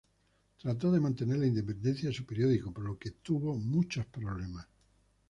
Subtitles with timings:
[0.59, 4.65] Trató de mantener la independencia de su periódico, por lo que tuvo muchos problemas.